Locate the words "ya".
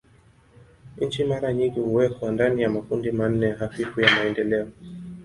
2.61-2.69, 4.01-4.11